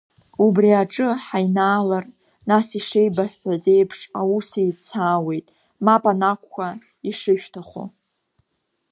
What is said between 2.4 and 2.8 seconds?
нас